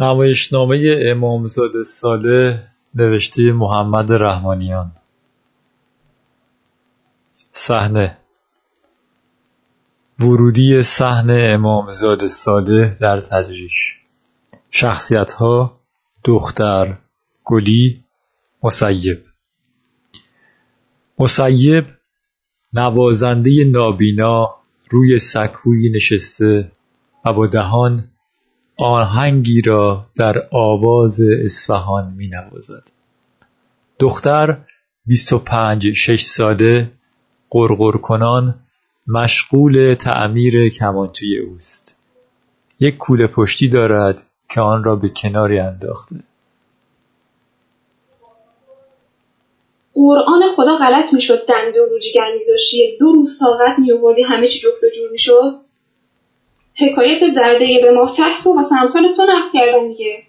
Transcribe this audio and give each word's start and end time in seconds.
نمایشنامه 0.00 0.96
امامزاده 1.02 1.82
صالح 1.82 2.62
نوشته 2.94 3.52
محمد 3.52 4.12
رحمانیان. 4.12 4.92
صحنه. 7.52 8.18
ورودی 10.18 10.82
صحن 10.82 11.30
امامزاده 11.30 12.28
صالح 12.28 12.98
در 12.98 13.20
تجریش 13.20 14.00
شخصیتها 14.70 15.80
دختر 16.24 16.98
گلی 17.44 18.04
مسیب. 18.62 19.24
مسیب 21.18 21.84
نوازنده 22.72 23.64
نابینا 23.64 24.54
روی 24.90 25.18
سکویی 25.18 25.90
نشسته 25.90 26.72
و 27.24 27.32
با 27.32 27.46
دهان 27.46 28.09
آهنگی 28.80 29.60
را 29.60 30.06
در 30.16 30.48
آواز 30.50 31.20
اصفهان 31.20 32.12
می 32.16 32.28
نوازد 32.28 32.82
دختر 33.98 34.58
بیست 35.06 35.32
و 35.32 35.38
پنج 35.38 35.92
شش 35.92 36.22
ساله 36.22 36.90
غرغر 37.50 37.96
کنان 37.96 38.54
مشغول 39.06 39.94
تعمیر 39.94 40.68
کمانچه 40.68 41.26
اوست. 41.50 42.02
یک 42.80 42.96
کوله 42.96 43.26
پشتی 43.26 43.68
دارد 43.68 44.22
که 44.48 44.60
آن 44.60 44.84
را 44.84 44.96
به 44.96 45.08
کناری 45.08 45.58
انداخته. 45.58 46.16
قرآن 49.94 50.42
خدا 50.56 50.76
غلط 50.76 51.14
می‌شد 51.14 51.46
دنده 51.48 51.82
و 51.82 51.86
روجیگر 51.90 52.32
میذاشتی 52.34 52.96
دو 53.00 53.12
روز 53.12 53.38
طاقت 53.38 53.78
میآوردی 53.78 54.22
همه 54.22 54.48
چی 54.48 54.58
جفت 54.58 54.84
و 54.84 54.86
جور 54.96 55.10
می‌شد؟ 55.10 55.69
حکایت 56.80 57.26
زرده 57.26 57.78
به 57.82 57.90
ماه 57.90 58.16
تحت 58.16 58.46
و 58.46 58.54
واسه 58.54 58.80
امثال 58.80 59.14
تو 59.14 59.22
نقل 59.22 59.48
کردن 59.54 59.88
دیگه. 59.88 60.22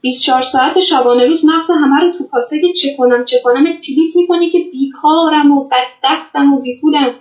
24 0.00 0.42
ساعت 0.42 0.80
شبانه 0.80 1.24
روز 1.26 1.44
مغز 1.44 1.70
همه 1.70 2.00
رو 2.00 2.12
تو 2.18 2.28
کاسه 2.28 2.60
که 2.60 2.72
چه 2.72 2.96
کنم 2.96 3.24
چه 3.24 3.40
کنم 3.44 3.78
تیلیس 3.78 4.16
می‌کنی 4.16 4.50
که 4.50 4.58
بیکارم 4.72 5.52
و 5.52 5.68
بدبختم 5.68 6.52
و 6.52 6.60
بیپولم. 6.60 7.14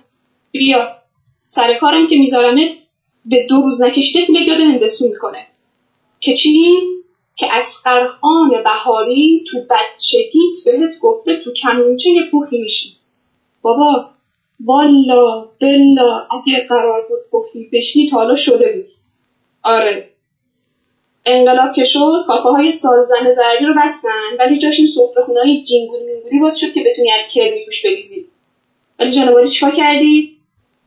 بیا. 0.52 0.88
سر 1.46 1.78
کارم 1.78 2.08
که 2.08 2.16
میذارمت 2.16 2.70
به 3.26 3.46
دو 3.50 3.62
روز 3.62 3.82
نکشیده 3.82 4.26
پول 4.28 4.46
جاده 4.46 4.64
هندسون 4.64 5.08
می‌کنه. 5.08 5.48
که 6.20 6.34
چی؟ 6.34 6.74
که 7.36 7.54
از 7.54 7.82
قرخان 7.84 8.64
بهاری 8.64 9.44
تو 9.52 9.58
بچگیت 9.70 10.66
بهت 10.66 11.00
گفته 11.00 11.40
تو 11.40 11.54
کمونچه 11.54 12.10
یه 12.10 12.22
پوخی 12.32 12.58
میشی. 12.58 12.90
بابا 13.62 14.10
والا 14.66 15.42
بلا 15.62 16.28
اگه 16.32 16.68
قرار 16.70 17.08
بود 17.10 17.20
پختی 17.32 17.70
بشی 17.74 18.10
تا 18.10 18.18
حالا 18.18 18.36
شده 18.36 18.74
بود 18.76 18.86
آره. 19.64 20.10
انقلاب 21.26 21.76
که 21.76 21.84
شد 21.84 22.24
کافه 22.28 22.50
های 22.50 22.72
سازدن 22.72 23.30
زردی 23.30 23.66
رو 23.66 23.74
بستن 23.84 24.38
ولی 24.40 24.60
جاش 24.60 24.80
این 24.80 24.88
سفره 24.88 25.24
خونه 25.26 25.40
های 25.40 25.64
جینگولی 25.64 26.04
مینگولی 26.06 26.40
باز 26.40 26.60
شد 26.60 26.74
که 26.74 26.84
بتونی 26.86 27.12
از 27.12 27.28
کرمی 27.34 27.66
توش 27.66 27.86
بریزی. 27.86 28.26
ولی 29.00 29.12
جنابالی 29.12 29.48
چیکار 29.48 29.72
کردی؟ 29.72 30.38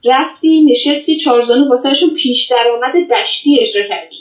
رفتی 0.04 0.64
نشستی 0.64 1.16
چارزانو 1.16 1.68
واسهشون 1.68 2.10
پیش 2.14 2.50
درآمد 2.50 2.92
دشتی 3.10 3.60
اجرا 3.60 3.82
کردی. 3.88 4.16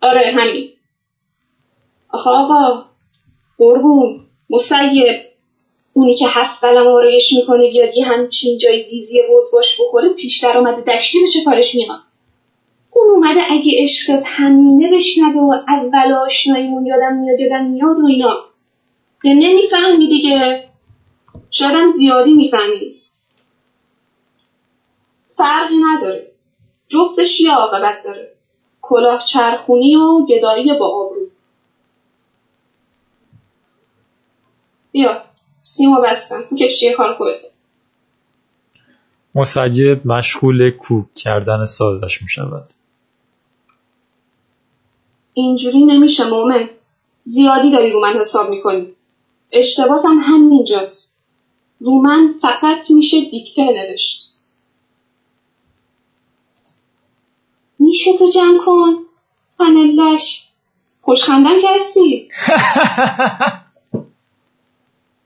آره 0.00 0.20
همین. 0.20 0.70
آخه 2.08 2.30
آقا 2.30 2.91
قربون 3.62 4.20
مسیب 4.50 5.20
اونی 5.92 6.14
که 6.14 6.26
هفت 6.28 6.64
قلم 6.64 6.86
آرایش 6.86 7.32
می‌کنه 7.32 7.70
بیاد 7.70 7.96
یه 7.96 8.06
همچین 8.06 8.58
جای 8.58 8.86
دیزی 8.86 9.18
بوز 9.28 9.50
باش 9.52 9.80
بخوره 9.80 10.08
پیش 10.08 10.44
آمده 10.44 10.94
دشتی 10.94 11.20
به 11.20 11.28
چه 11.28 11.44
کارش 11.44 11.74
میاد 11.74 11.98
اون 12.90 13.10
اومده 13.10 13.40
اگه 13.50 13.72
عشقت 13.82 14.22
همینه 14.26 14.96
بشنوه 14.96 15.40
و 15.40 15.52
اول 15.68 16.12
آشناییمون 16.12 16.86
یادم 16.86 17.16
میاد 17.16 17.40
یادم 17.40 17.64
میاد 17.64 18.00
و 18.00 18.06
اینا. 18.06 18.44
که 19.22 19.28
نمی‌فهمی 19.28 20.08
دیگه. 20.08 20.64
شادم 21.50 21.90
زیادی 21.90 22.32
می‌فهمی. 22.34 22.94
فرقی 25.36 25.76
نداره. 25.84 26.26
جفتش 26.88 27.40
یه 27.40 27.50
عاقبت 27.52 28.02
داره. 28.04 28.32
کلاه 28.82 29.24
چرخونی 29.32 29.96
و 29.96 30.26
گدایی 30.26 30.78
با 30.78 30.86
آبرو. 30.88 31.21
بیا 34.92 35.22
سیمو 35.60 36.00
بستم. 36.00 36.42
تو 36.50 36.56
کشتی 36.56 36.92
کار 36.92 37.14
خودته 37.14 37.52
مسیب 39.34 40.06
مشغول 40.06 40.70
کوک 40.70 41.14
کردن 41.14 41.64
سازش 41.64 42.22
می 42.22 42.28
شود 42.28 42.72
اینجوری 45.34 45.84
نمیشه 45.84 46.30
مومن. 46.30 46.68
زیادی 47.24 47.70
داری 47.70 47.90
رو 47.90 48.00
من 48.00 48.20
حساب 48.20 48.50
می‌کنی. 48.50 48.92
اشتباسم 49.52 50.18
همینجاست. 50.22 51.18
رو 51.80 51.92
من 51.92 52.34
فقط 52.42 52.90
میشه 52.90 53.20
دیکته 53.30 53.62
نوشت. 53.62 54.32
میشه 57.78 58.18
تو 58.18 58.30
جمع 58.30 58.64
کن. 58.66 58.94
پنلش 59.58 60.48
خوشخندم 61.02 61.60
که 61.60 61.68
هستی. 61.74 62.28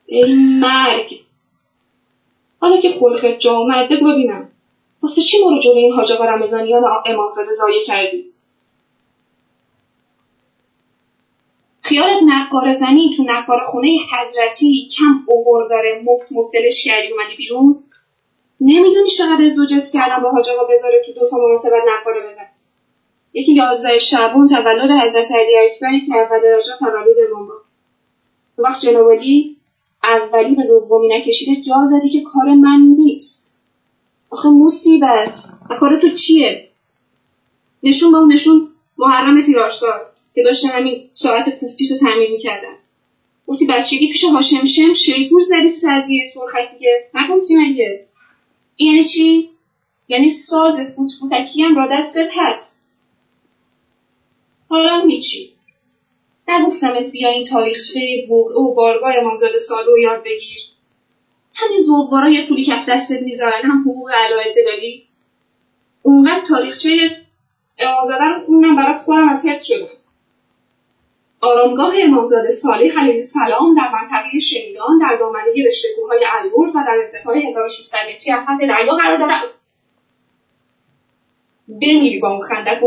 ای 0.06 0.34
مرگ. 0.61 1.21
حالا 2.61 2.81
که 2.81 2.91
خلقت 3.00 3.39
جا 3.39 3.56
اومد 3.56 3.89
بگو 3.89 4.12
ببینم. 4.12 4.49
واسه 5.03 5.22
چی 5.22 5.39
ما 5.44 5.50
رو 5.50 5.61
جلوی 5.61 5.78
این 5.78 5.93
حاج 5.93 6.12
آقا 6.12 6.25
رمضانیان 6.25 6.84
امامزاده 7.06 7.50
زایه 7.50 7.84
کردی؟ 7.87 8.33
خیالت 11.83 12.22
نقاره 12.27 12.72
زنی 12.72 13.11
تو 13.17 13.22
نقاره 13.27 13.65
خونه 13.65 13.89
حضرتی 13.89 14.89
کم 14.97 15.25
اوور 15.27 15.69
داره 15.69 16.03
مفت 16.05 16.33
مفتلش 16.33 16.84
کردی 16.84 17.12
اومدی 17.12 17.37
بیرون؟ 17.37 17.83
نمی‌دونی 18.61 19.09
چقدر 19.09 19.44
ازدوجس 19.44 19.93
کردم 19.93 20.23
با 20.23 20.31
حاج 20.31 20.49
آقا 20.49 20.73
بذاره 20.73 21.03
تو 21.06 21.12
دو 21.12 21.25
سال 21.25 21.41
مناسبت 21.47 21.73
نقاره 21.99 22.27
بزن. 22.27 22.47
یکی 23.33 23.55
یازده 23.55 23.99
شعبون 23.99 24.47
تولد 24.47 24.91
حضرت 24.91 25.27
علی 25.33 25.56
اکبری 25.56 26.06
که 26.06 26.17
اول 26.17 26.41
راجع 26.43 26.77
تولد 26.78 27.17
امام 27.31 27.49
وقت 28.59 28.81
جنابالی 28.81 29.56
اولی 30.06 30.55
به 30.55 30.62
دومی 30.67 31.09
نکشیده 31.09 31.61
جا 31.61 31.84
زدی 31.84 32.11
که 32.11 32.21
کار 32.21 32.55
من 32.55 32.81
نیست. 32.97 33.56
آخه 34.31 34.49
مصیبت. 34.49 35.44
کار 35.81 36.00
تو 36.00 36.11
چیه؟ 36.11 36.69
نشون 37.83 38.12
با 38.12 38.27
نشون 38.27 38.69
محرم 38.99 39.47
پیرارسال 39.47 40.00
که 40.34 40.43
داشتن 40.43 40.69
همین 40.69 41.09
ساعت 41.12 41.59
کوفتی 41.61 41.89
تو 41.89 41.97
تعمیر 41.97 42.31
می‌کردن. 42.31 42.75
گفتی 43.47 43.67
بچگی 43.67 44.09
پیش 44.12 44.25
هاشم 44.25 44.65
شم 44.65 44.94
شیپور 44.94 45.41
زدی 45.41 45.71
تو 45.71 45.89
تزیه 45.89 46.25
سرخک 46.34 46.73
دیگه. 46.73 47.11
نگفتی 47.15 47.56
مگه؟ 47.56 48.06
یعنی 48.78 49.05
چی؟ 49.05 49.50
یعنی 50.09 50.28
ساز 50.28 50.81
فوت 50.97 51.12
فوتکی 51.21 51.62
هم 51.62 51.77
را 51.77 51.88
دستت 51.93 52.28
هست 52.33 52.91
حالا 54.69 55.06
هیچی 55.06 55.56
نگفتم 56.48 56.92
از 56.92 57.12
بیا 57.12 57.28
این 57.28 57.44
تاریخچه 57.44 58.00
بوغ 58.28 58.56
و 58.56 58.74
بارگاه 58.74 59.12
امامزاده 59.20 59.58
سالو 59.58 59.90
رو 59.90 59.98
یاد 59.98 60.22
بگیر. 60.24 60.58
همین 61.54 61.80
زوگوارا 61.80 62.28
یه 62.28 62.48
پولی 62.48 62.64
کف 62.64 62.88
دستت 62.88 63.22
می‌ذارن 63.22 63.62
هم 63.64 63.80
حقوق 63.80 64.10
علایده 64.10 64.64
داری 64.64 65.08
اونقدر 66.02 66.44
تاریخچه 66.44 66.88
امامزاده 67.78 68.24
رو 68.24 68.46
خوندم 68.46 68.76
برات 68.76 69.00
خودم 69.02 69.28
از 69.28 69.46
حفظ 69.46 69.64
شدم. 69.64 69.88
آرامگاه 71.40 71.94
امامزاده 72.02 72.50
صالح 72.50 73.00
علیه 73.00 73.14
السلام 73.14 73.74
در 73.76 73.90
منطقه 73.92 74.38
شمیدان 74.38 74.98
در 75.00 75.16
دامنه 75.20 75.66
رشته 75.66 75.88
کوههای 75.96 76.26
البرز 76.32 76.76
و 76.76 76.78
در 76.86 76.98
ارتفاع 77.00 77.36
1600 77.36 77.98
متری 78.10 78.32
از 78.32 78.40
سطح 78.40 78.66
دریا 78.66 78.94
قرار 78.94 79.18
دارد. 79.18 79.42
بمیری 81.69 82.19
با 82.19 82.31
اون 82.31 82.40
خندک 82.40 82.81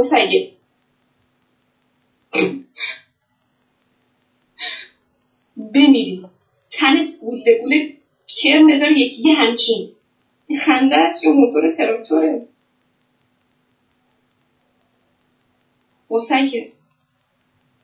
بمیری. 5.74 6.26
تنت 6.70 7.10
گوله 7.22 7.60
گوله 7.62 7.94
چرم 8.26 8.68
بذار 8.68 8.92
یکی 8.92 9.30
یه 9.30 9.36
همچین 9.36 9.90
خنده 10.66 10.96
است 10.96 11.24
یا 11.24 11.32
موتور 11.32 11.74
تراکتوره؟ 11.74 12.48
حسین 16.10 16.74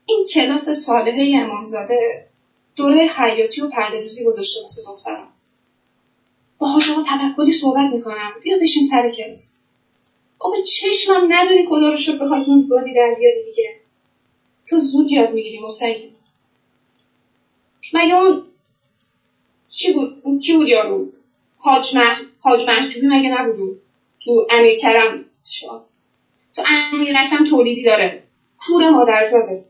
این 0.06 0.26
کلاس 0.34 0.70
صالحه 0.70 1.40
امامزاده 1.40 2.28
دوره 2.76 3.08
خیاطی 3.08 3.62
و 3.62 3.70
پرده 3.70 4.02
دوزی 4.02 4.26
گذاشته 4.26 4.62
واسه 4.62 4.82
دخترم. 4.88 5.28
با 6.58 6.68
حاج 6.68 6.90
آقا 6.90 7.04
توکلی 7.04 7.52
صحبت 7.52 7.94
می‌کنم. 7.94 8.32
بیا 8.44 8.58
بشین 8.62 8.84
سر 8.84 9.12
کلاس. 9.18 9.62
بابا 10.38 10.62
چشمم 10.62 11.34
نداری 11.34 11.66
خدا 11.66 11.92
رو 11.92 11.98
شد 11.98 12.20
بخوای 12.20 12.44
هیز 12.44 12.70
بازی 12.70 12.94
در 12.94 13.16
بیاری 13.20 13.44
دیگه. 13.44 13.76
تو 14.68 14.78
زود 14.78 15.12
یاد 15.12 15.34
می‌گیری 15.34 15.60
مسیب 15.60 16.15
مگه 17.96 18.16
اون 18.16 18.44
چی 19.70 19.94
بود؟ 19.94 20.22
اون 20.24 20.40
کی 20.40 20.58
بود 20.58 20.68
یارو؟ 20.68 21.12
حاج 21.58 21.96
مح... 21.96 22.22
حاج 22.40 22.70
محجوبی 22.70 23.08
مگه 23.08 23.30
نبود 23.30 23.82
تو 24.20 24.48
امیر 24.50 24.78
کرم 24.78 25.26
شاه. 25.44 25.86
تو 26.56 26.64
امیر 26.68 27.22
نکم 27.22 27.46
تولیدی 27.46 27.84
داره. 27.84 28.24
کور 28.58 28.90
مادرزاده. 28.90 29.66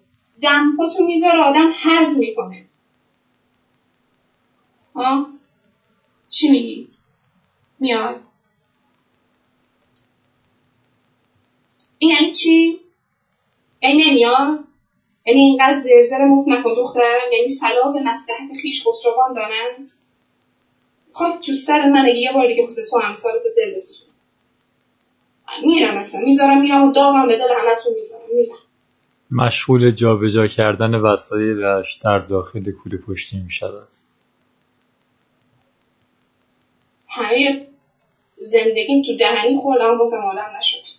تو 0.98 1.04
می‌ذاره 1.06 1.40
آدم 1.40 1.72
حز 1.84 2.20
می‌کنه. 2.20 2.66
ها؟ 4.96 5.28
چی 6.30 6.52
میگی؟ 6.52 6.90
میاد. 7.80 8.22
این 11.98 12.12
یعنی 12.12 12.32
چی؟ 12.32 12.80
یعنی 13.82 14.04
نمیاد؟ 14.04 14.65
یعنی 15.26 15.40
اینقدر 15.40 15.80
زرزر 15.80 16.26
مفت 16.26 16.48
نکن 16.48 16.74
دخترم 16.78 17.32
یعنی 17.34 17.50
صلاح 17.50 17.94
مسلحت 18.06 18.58
خیش 18.62 18.88
خسروان 18.88 19.34
دارن. 19.34 19.90
خب 21.14 21.42
تو 21.46 21.54
سر 21.54 21.90
من 21.90 22.08
یه 22.08 22.32
بار 22.34 22.48
دیگه 22.48 22.64
واسه 22.64 22.82
تو 22.92 23.00
تو 23.22 23.50
دل 23.58 23.74
بسوزون 23.74 24.06
میرم 25.64 25.98
اصلا 25.98 26.22
می‌ذارم 26.22 26.62
میرم 26.62 26.90
و 26.90 26.92
داغم 26.92 27.28
به 27.28 27.38
دل 27.38 27.50
همتون 27.58 27.94
می‌ذارم 27.96 28.30
میرم. 28.36 28.58
مشغول 29.32 29.92
جابجا 29.92 30.48
کردن 30.48 30.96
وسایلش 30.96 31.94
در 32.04 32.20
داخل 32.20 32.72
کوله 32.72 32.98
پشتی 32.98 33.40
می 33.40 33.52
شود. 33.52 33.88
همه 37.08 37.68
زندگیم 38.38 39.02
تو 39.02 39.18
دهنی 39.18 39.58
خوردم 39.58 39.98
بازم 39.98 40.26
آدم 40.26 40.58
نشدم 40.58 40.95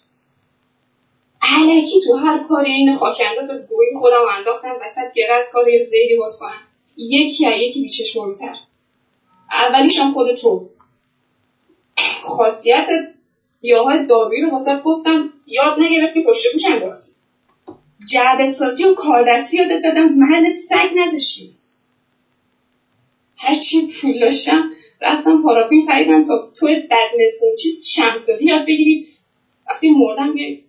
علکی 1.55 2.01
تو 2.01 2.17
هر 2.17 2.45
کاری 2.49 2.73
این 2.73 2.95
خاک 2.95 3.23
انداز 3.31 3.67
گویی 3.69 3.91
خودم 3.95 4.25
انداختم 4.39 4.77
وسط 4.83 5.13
گره 5.15 5.35
از 5.35 5.51
کار 5.53 5.69
یه 5.69 5.79
زیدی 5.79 6.17
باز 6.17 6.39
کنم. 6.41 6.61
یکی 6.97 7.45
یا 7.45 7.57
یکی 7.57 7.83
بیچشمانتر 7.83 8.57
اولیش 9.51 9.99
هم 9.99 10.13
خود 10.13 10.35
تو. 10.35 10.69
خاصیت 12.23 12.87
گیاهای 13.61 14.07
دارویی 14.07 14.43
رو 14.43 14.51
واسه 14.51 14.81
گفتم 14.81 15.33
یاد 15.47 15.81
نگرفتی 15.81 16.25
پشت 16.25 16.53
پوش 16.53 16.67
انداختی. 16.67 17.11
جعبه 18.13 18.47
سازی 18.47 18.85
و 18.85 18.95
کاردستی 18.95 19.57
یادت 19.57 19.83
دادم 19.83 20.09
محل 20.09 20.49
سگ 20.49 20.91
نذاشتی. 20.97 21.51
هرچی 23.37 23.87
پول 23.87 24.21
داشتم 24.21 24.71
رفتم 25.01 25.43
پارافین 25.43 25.87
خریدم 25.87 26.25
تا 26.25 26.53
تو 26.59 26.67
بدمزگون 26.67 27.57
چیز 27.63 27.87
شمسازی 27.87 28.45
یاد 28.45 28.63
بگیری. 28.63 29.07
وقتی 29.71 29.91
مردم 29.91 30.37
یه 30.37 30.66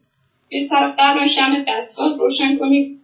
یه 0.50 0.64
سر 0.64 0.92
قبر 0.92 1.28
شم 1.28 1.66
دستات 1.68 2.20
روشن 2.20 2.58
کنی 2.58 3.00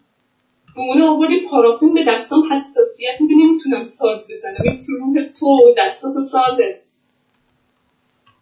بونه 0.76 1.06
آوردی 1.06 1.40
پارافین 1.52 1.94
به 1.94 2.06
دستام 2.08 2.54
حساسیت 2.54 3.22
میگه 3.22 3.36
نمی‌تونم 3.36 3.84
ساز 3.84 4.28
بزنم. 4.32 4.80
تو 4.80 4.98
روح 4.98 5.32
تو 5.40 5.76
دستات 5.78 6.16
رو 6.16 6.22
سازه. 6.22 6.82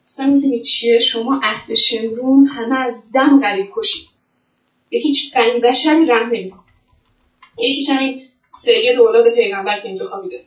اصلا 0.03 0.27
می‌دونی 0.27 0.62
چیه؟ 0.62 1.00
شما 1.00 1.39
اهل 1.44 1.75
شمرون 1.75 2.45
همه 2.45 2.75
از 2.75 3.12
دم 3.12 3.39
غریب 3.39 3.65
کشید 3.75 4.07
به 4.89 4.98
هیچ 4.98 5.33
غنی 5.33 5.59
بشری 5.59 6.06
رحم 6.06 6.27
نمیکن 6.27 6.63
یکیش 7.59 7.89
همین 7.89 8.21
سید 8.50 9.00
اولاد 9.00 9.33
پیغمبر 9.33 9.80
که 9.80 9.88
اینجا 9.88 10.06
خوابیده. 10.06 10.45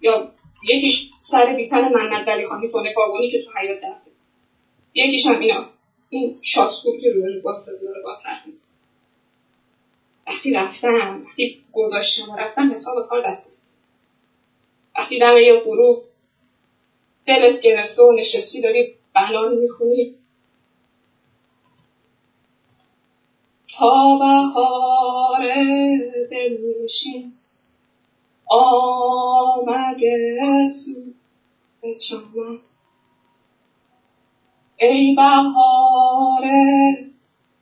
یا 0.00 0.32
یکیش 0.68 1.10
سر 1.16 1.54
بیتن 1.56 1.88
محمد 1.88 2.28
ولی 2.28 2.46
خانی 2.46 2.68
تونه 2.68 2.94
که 3.30 3.42
تو 3.42 3.50
حیات 3.60 3.78
دفته 3.78 4.10
یکیش 4.94 5.26
هم 5.26 5.40
اینا. 5.40 5.77
این 6.10 6.38
شاسکور 6.42 7.00
که 7.00 7.10
روی 7.10 7.40
واسه 7.40 7.72
داره 7.82 8.02
با 8.02 8.16
وقتی 10.26 10.52
رفتم 10.52 11.22
وقتی 11.26 11.64
گذاشتم 11.72 12.32
و 12.32 12.36
رفتم 12.36 12.70
حساب 12.70 13.08
کار 13.08 13.28
دستی 13.28 13.58
وقتی 14.98 15.18
دم 15.18 15.36
یه 15.36 15.60
غروب 15.60 16.04
دلت 17.26 17.62
گرفته 17.62 18.02
و 18.02 18.12
نشستی 18.12 18.62
داری 18.62 18.94
بنان 19.14 19.54
می‌خونی. 19.54 20.14
تا 23.72 24.18
بهار 24.18 25.42
دلشین 26.30 27.32
آمده 28.46 30.38
سو 30.66 30.90
چمن. 32.00 32.67
ای 34.80 35.14
بهار 35.16 36.44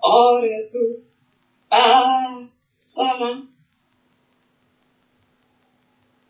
آرزو 0.00 0.96
بر 1.70 2.44
سرم. 2.78 3.42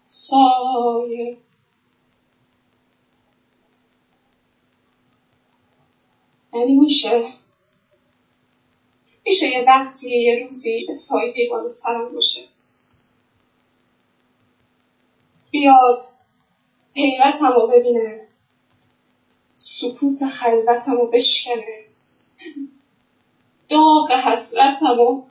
سایه. 0.07 1.37
یعنی 6.55 6.75
میشه. 6.75 7.25
میشه 9.27 9.49
یه 9.51 9.65
وقتی 9.69 10.23
یه 10.23 10.45
روزی 10.45 10.87
سایه 10.91 11.49
بالا 11.51 11.69
سرم 11.69 12.13
باشه. 12.15 12.49
بیاد. 15.53 16.03
حیرتم 16.97 17.53
رو 17.55 17.67
ببینه. 17.69 18.26
سکوت 19.67 20.25
خلوتم 20.25 20.93
رو 20.97 21.07
بشکنه. 21.07 21.85
داغ 23.69 24.13
حسرتم 24.13 25.01
و 25.01 25.23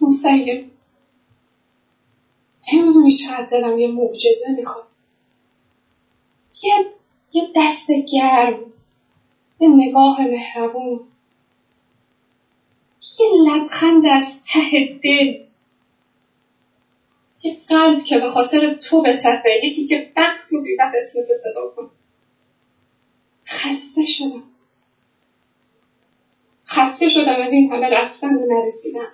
مسیب 0.00 0.66
نمی‌دونی 2.72 3.10
چقدر 3.10 3.48
دلم 3.50 3.78
یه 3.78 3.88
معجزه 3.88 4.54
می‌خواد 4.56 4.86
یه 6.62 6.74
یه 7.32 7.42
دست 7.56 7.88
گرم. 8.12 8.72
یه 9.60 9.68
نگاه 9.68 10.20
مهربون. 10.26 11.00
یه 13.20 13.26
لبخند 13.46 14.06
از 14.06 14.42
ته 14.44 14.60
دل. 15.02 15.47
یه 17.42 17.56
قلب 17.68 18.04
که 18.04 18.18
به 18.18 18.28
خاطر 18.28 18.74
تو 18.74 19.02
به 19.02 19.16
تپه 19.16 19.70
که 19.88 20.12
وقت 20.16 20.52
و 20.52 20.62
بیوقت 20.62 20.94
اسمت 20.94 21.32
صدا 21.32 21.68
کن. 21.76 21.90
خسته 23.46 24.06
شدم. 24.06 24.42
خسته 26.66 27.08
شدم 27.08 27.42
از 27.42 27.52
این 27.52 27.72
همه 27.72 27.88
رفتن 27.88 28.34
و 28.34 28.46
نرسیدم 28.46 29.08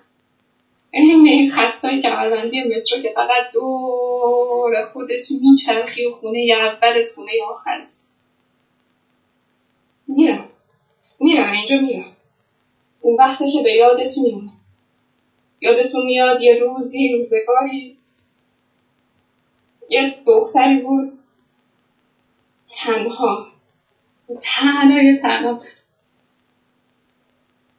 این 0.91 1.27
این 1.27 1.49
خطای 1.49 2.01
کمربندی 2.01 2.63
مترو 2.63 3.01
که 3.01 3.11
فقط 3.15 3.51
دور 3.53 4.83
خودت 4.83 5.25
میچرخی 5.41 6.05
و 6.05 6.11
خونه 6.11 6.53
اولت 6.57 7.09
خونه 7.15 7.31
آخرت. 7.49 7.95
میرم. 10.07 10.49
میرم. 11.19 11.51
اینجا 11.51 11.77
میرم. 11.77 12.17
اون 13.01 13.15
وقتی 13.15 13.51
که 13.51 13.63
به 13.63 13.71
یادت 13.71 14.17
میمونه. 14.23 14.51
یادتون 15.61 16.05
میاد 16.05 16.41
یه 16.41 16.55
روزی 16.55 17.13
روزگاری 17.13 17.97
یه 19.89 20.23
دختری 20.27 20.81
بود. 20.81 21.19
تنها. 22.67 23.47
تنهای 24.41 25.17
تنها. 25.21 25.59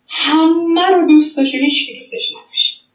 همه 0.08 0.86
رو 0.86 1.06
دوست 1.06 1.36
داشت 1.36 1.54
و 1.54 1.58
هیچ 1.58 1.96
دوستش 1.96 2.32
نداشت. 2.36 2.86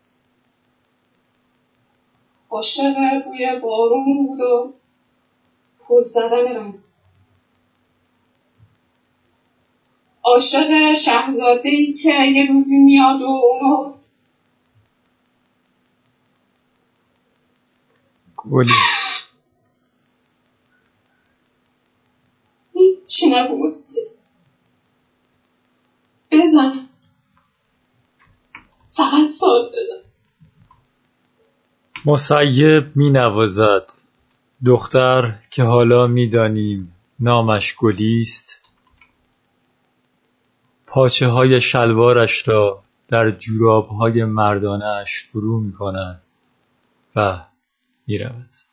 عاشق 2.49 3.23
بوی 3.25 3.59
بارون 3.63 4.27
بود 4.27 4.39
و 4.39 4.73
پل 5.87 6.03
زدن 6.03 6.55
رنگ 6.55 6.73
عاشق 10.23 10.93
شهزاده 10.93 11.69
ای 11.69 11.93
که 11.93 12.09
یه 12.09 12.51
روزی 12.51 12.77
میاد 12.77 13.21
و 13.21 13.25
اونو 13.25 13.93
گلی 18.37 18.73
هیچی 23.11 23.29
نبود؟ 23.29 23.83
بزن. 26.31 26.71
فقط 28.89 29.29
ساز 29.29 29.71
بزن. 29.71 30.01
مسیب 32.05 32.95
می 32.95 33.09
نوازد. 33.09 33.91
دختر 34.65 35.39
که 35.49 35.63
حالا 35.63 36.07
می‌دانیم 36.07 36.95
نامش 37.19 37.75
گلیست 37.75 38.61
پاچه 40.87 41.27
های 41.27 41.61
شلوارش 41.61 42.47
را 42.47 42.83
در 43.07 43.31
جوراب 43.31 43.89
های 43.89 44.25
مردانش 44.25 45.23
فرو 45.31 45.59
می 45.59 45.73
کند 45.73 46.23
و 47.15 47.45
می. 48.07 48.70